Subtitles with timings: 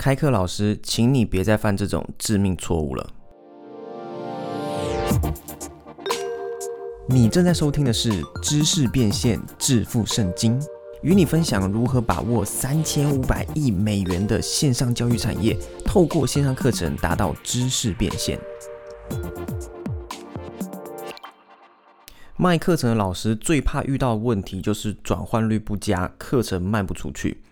[0.00, 3.06] 开课老师，请你别再犯这种致命错误了。
[7.06, 8.10] 你正在收听的是
[8.40, 10.58] 《知识变现致富圣经》，
[11.02, 15.54] 与你分享如何把握三千五百亿美元的线上教育产业，
[15.84, 18.40] 透过线上课程达到知识变现。
[22.38, 27.42] 卖课程的老师最怕遇到的问题就是转换率不佳，课程卖不出去。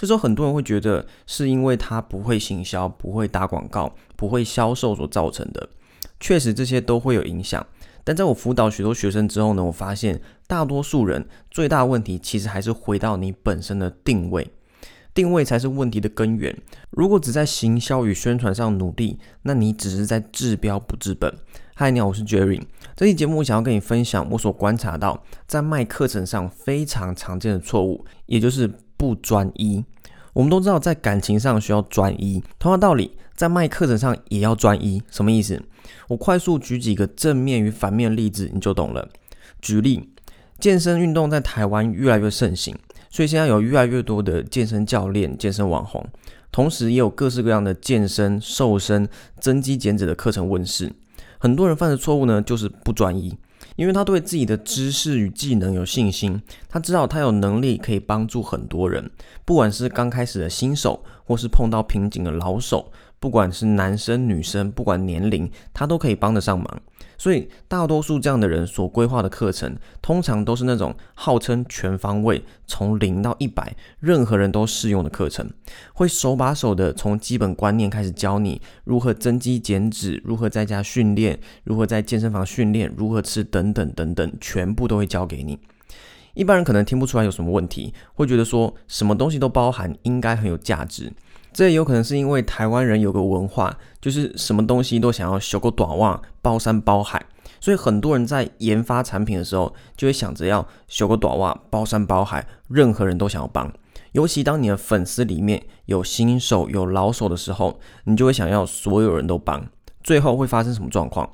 [0.00, 5.68] 这时候很多人会觉得是因为他不会行销、不会打广告、不会销售所造成的。
[6.18, 7.66] 确实这些都会有影响。
[8.02, 14.50] 但在我辅导许多学生之后呢，我发现大多数人最大问题其实还是回到你本身的定位，
[15.12, 16.56] 定位才是问题的根源。
[16.88, 21.30] 如果只在行销与宣传上努力，那你只是在治标不治本。
[21.74, 22.62] 嗨，你好，我是 Jerry。
[22.96, 29.84] 这期节目想要跟你分享我所观察到在卖课程上非常常见的错误，也就是不专一。
[30.32, 35.02] 我们都知道，在感情上需要专一，同样道理，在卖课程上也要专一。
[35.10, 35.62] 什么意思？
[36.08, 39.08] 我快速举几个正面与反面例子，你就懂了。
[39.60, 40.08] 举例，
[40.58, 42.74] 健身运动在台湾越来越盛行，
[43.10, 46.06] 所以现在有越来越多的健身教练、健身网红，
[46.52, 49.08] 同时也有各式各样的健身、瘦身、
[49.38, 50.92] 增肌减脂的课程问世。
[51.38, 53.36] 很多人犯的错误呢，就是不专一，
[53.80, 59.10] 因为他对自己的知识与技能有信心，他知道他有能力可以帮助很多人，
[59.46, 62.92] 不管是刚开始的新手，或是碰到瓶颈的老手。
[63.20, 66.82] 不管是男生女生，不管年龄，他都可以帮得上忙。
[67.18, 75.50] 所以大多数这样的人所规划的课程，通常都是那种号称全方位，从零到一百，任何人都适用的课程。
[75.92, 85.58] 会手把手的从基本观念开始教你如何增肌减脂，如何在家训练，如何在健身房训练，如何吃等等等等，全部都会教给你。
[86.32, 91.12] 一般人可能听不出来有什么问题，会觉得说什么东西都包含，应该很有价值。
[91.52, 97.24] 这也有可能是因为台湾人有个文化，就是什么东西都想要修个短袜，包山包海，
[97.60, 103.72] 所以很多人在研发产品的时候，就会想着要修个短袜，包山包海，任何人都想要帮。
[104.12, 109.64] 尤其当你的粉丝里面有新手有老手的时候，你就会想要所有人都帮。
[110.02, 111.28] 最后会发生什么状况？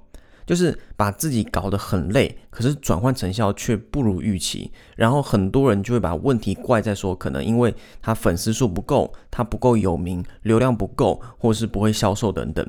[0.47, 12.65] 就是把自己搞得很累，可是转换成效却不如预期，然后很多人就会把问题怪在说，可能因为他粉丝数不够，他不够有名，流量不够，或是不会销售等等。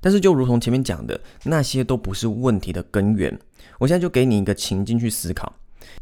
[0.00, 3.38] 但是就如同前面讲的，那些都不是问题的根源。
[3.78, 5.52] 我现在就给你一个情境去思考：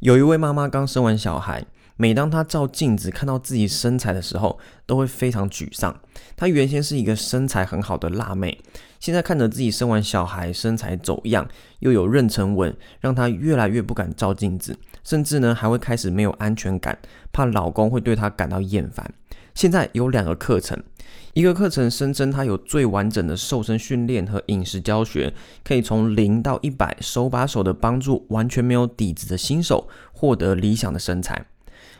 [0.00, 1.64] 有一位妈妈刚生完小孩，
[1.96, 5.98] 每当她照镜子看到自己身材的时候，都会非常沮丧。
[6.36, 8.58] 她原先是一个身材很好的辣妹。
[8.98, 11.46] 现在看着自己生完小孩，身材走样，
[11.80, 16.98] 又有妊娠纹，让她越来越不敢照镜子，甚至呢还会开始没有安全感，
[17.32, 19.12] 怕老公会对她感到厌烦。
[19.54, 20.82] 现在有两个课程，
[21.32, 25.32] 一个课程声称它有最完整的瘦身训练和饮食教学，
[25.64, 31.36] 可以从零到一百手把手的帮助完全没有底子的新手获得理想的身材；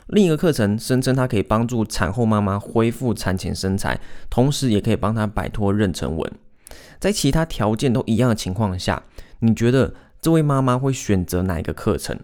[0.08, 6.30] 另一个课程声称它可以帮助产后妈妈恢复产前身材，同时也可以帮她摆脱妊娠纹。
[6.98, 9.02] 在其他条件都一样的情况下，
[9.40, 12.18] 你觉得这位妈妈会选择哪一个课程？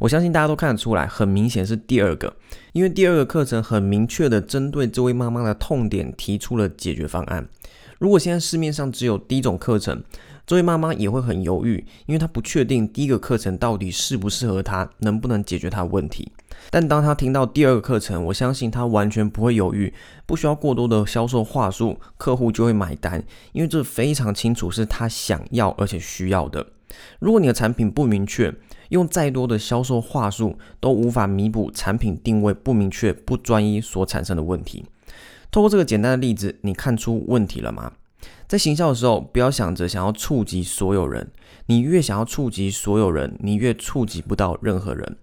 [0.00, 2.36] 我相信大家都看得出来，很明显是第二个，
[2.72, 7.48] 因为第二个课程很明确的针对这位妈妈的痛点提出了解决方案。
[7.98, 10.02] 如果现在市面上只有第一种课程，
[10.46, 16.30] 这位妈妈也会很犹豫，因为她不确定第一个课程到底适不适合她，能不能解决她的问题。
[16.70, 19.92] 但当她听到第二个课程，我相信她完全不会犹豫，
[20.24, 26.64] 不需要过多的销售话术，客户就会买单，因为这非常清楚是她想要而且需要的。
[27.18, 28.54] 如果你的产品不明确，
[28.90, 34.84] 用再多的销售话术都无法弥补产品定位不明确、不专一所产生的问题。
[35.50, 37.92] 透过这个简单的例子，你看出问题了吗？
[38.48, 41.30] 在行销的时候，不要想着想要触及所有人，
[41.66, 45.16] 你越想要触及所有人，你越触及不到任何人。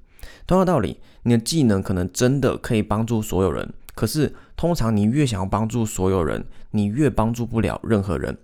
[0.46, 8.38] 同样道理，你的技能可能真的可以帮助所有人，可是通常你越想要帮助所有人，你越帮助不了任何人。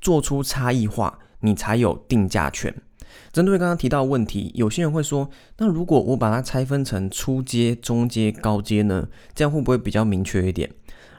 [0.00, 2.74] 做出差异化，你才有定价权。
[3.32, 9.08] 针对刚刚提到的问题，有些人会说：那如果我把它拆分成初阶、中阶、高阶呢？
[9.34, 10.70] 这样会不会比较明确一点？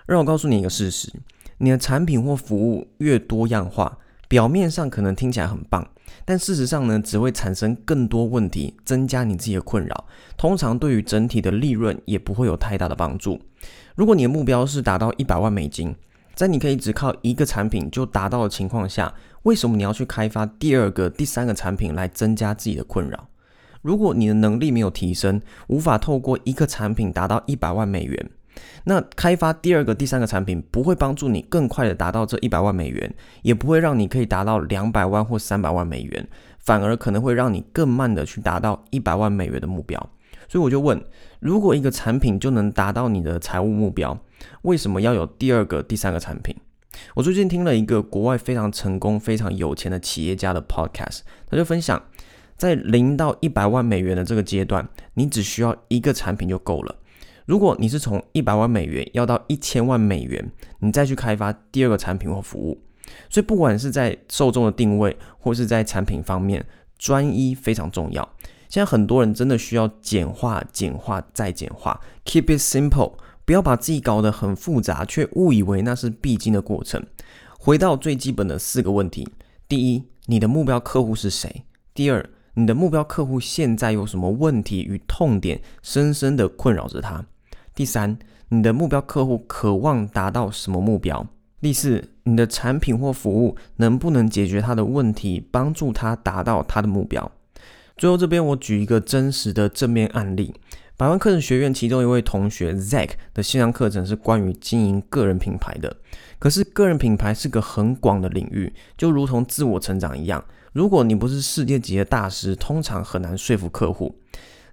[0.05, 1.11] 让我告诉你一个事实。
[1.59, 5.87] 你的产品或服务越多样化，表面上可能听起来很棒，
[6.23, 10.05] 但事实上呢，只会产生更多问题，增加你自己的困扰。
[10.37, 13.39] 通常对于整体的利润也不会有太大的帮助。
[13.95, 15.95] 如果你的目标是达到一百万美金，
[16.35, 19.11] 在你可以只靠一个产品就达到的情况下，
[19.41, 23.27] 为什么你要去开发第二个、第三个产品来增加自己的困扰？
[23.81, 28.29] 如果你的能力没有提升，无法透过一个产品达到一百万美元。
[28.85, 36.27] 那开发第二个、第三个产品不会帮助你更快的达到这一百万美元，也不会让你可以达到两百万或三百万美元，
[36.59, 40.09] 反而可能会让你更慢的去达到一百万美元的目标。
[40.47, 41.03] 所以我就问，
[41.39, 44.17] 如果一个产品就能达到你的财务目标，
[44.61, 46.55] 为什么要有第二个、第三个产品？
[47.15, 51.19] 我最近听了一个国外非常成功、非常有钱的企业家的 podcast，
[51.49, 52.01] 他就分享，
[52.55, 56.95] 在零到一百万美元的这个阶段，你只需要一个产品就够了。
[57.47, 62.77] 如果你是从一百万美元要到一千万美元，你再去开发第二个产品或服务。
[63.29, 66.65] 所以不管是在受众的定位，或是在产品方面，
[66.97, 68.21] 专一非常重要。
[68.67, 73.13] 现在很多人真的需要简化、简化再简化，keep it simple，
[73.45, 77.01] 不要把自己搞得很复杂，却误以为那是必经的过程。
[77.57, 79.25] 回到最基本的四个问题：
[79.69, 81.63] 第一，你的目标客户是谁？
[81.93, 87.25] 第二，你的目标客户现在有什么问题与痛点，深深的困扰着他？
[87.77, 88.17] 第三，
[88.49, 91.23] 你的目标客户渴望达到什么目标？
[91.61, 97.31] 第四，你的产品或服务能不能解决他的问题，帮助他达到他的目标？
[97.95, 100.55] 最后这边我举一个真实的正面案例，
[100.97, 105.95] 百万课程学院其中一位同学 Zack 的线上课程是关于经营个人品牌的。
[106.39, 114.15] 可是个人品牌是个很广的领域，就如同自我成长一样，如果你不是世界级的大师，通常很难说服客户。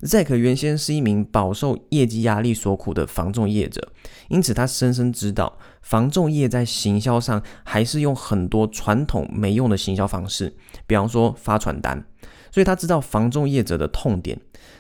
[0.03, 3.89] Zack 原先是一名饱受业绩压力所苦的防重业者，
[4.29, 10.55] 因此他深深知道防重业在行销上还是用很多传统没用的行销方式，
[10.87, 12.05] 比方说发传单。
[12.51, 14.39] 所以他知道防重业者的痛点，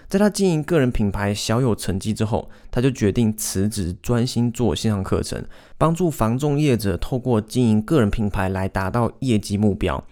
[0.08, 5.44] 在他经营个人品牌小有成绩之后，他就决定辞职，专心做线上课程，
[5.76, 10.04] 帮助防重业者透过经营个人品牌来达到业绩目标。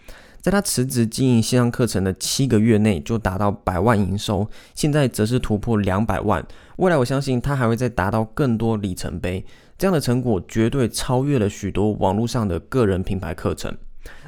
[0.43, 6.45] 在他辞职经营线上课程的七个月内，就达到百万营收，现在则是突破两百万。
[6.79, 9.47] 未来我相信他还会再达到更多里程碑，
[9.79, 13.73] 这样的成果绝对超越了许多网络上的个人品牌课程。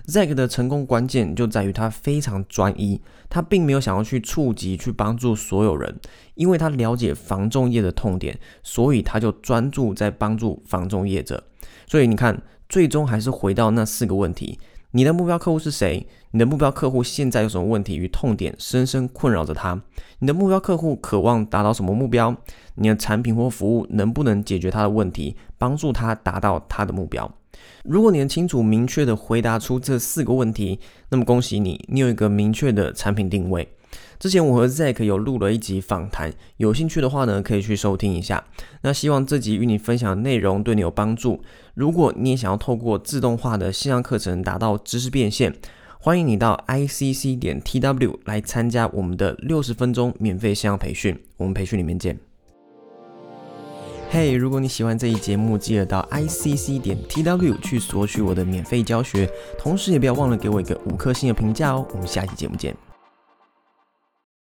[0.06, 5.98] Zack 的成功关键就在于他非常专一，他并没有想要去触及、去帮助所有人，
[6.36, 11.42] 因为他了解防重业的痛点，所以他就专注在帮助防重业者。
[11.88, 14.60] 所以你看，最终还是回到那四个问题：
[14.96, 16.06] 你的目标客户是谁？
[16.30, 19.82] 你的目标客户现在有什么问题与痛点深深困扰着他？
[20.20, 22.32] 你的目标客户渴望达到什么目标？
[22.76, 27.28] 你的产品或服务能不能解决他的问题，帮助他达到他的目标？
[27.82, 33.68] 如果你能清楚明确地回答出这四个问题，那么恭喜你，你有一个明确的产品定位。
[34.18, 38.44] 之前我和 Zack 有录了一集访谈，有兴趣的话呢，可以去收听一下。
[38.82, 41.42] 那希望这集与你分享的内容对你有帮助。
[41.74, 45.54] 如果你也想要透过自动化的线上课程达到知识变现，
[45.98, 51.18] 欢迎你到 ICC 点 TW 来参加我们的六十分钟免费线上培训。
[51.36, 52.18] 我们培训里面见。
[54.10, 61.84] 嘿，如果你喜欢这一节目，记得到 i c c 点 t w 去索取我的免费教学，同时也不要忘了给我一个五颗星的评价哦。
[61.92, 62.93] 我们下期节目见。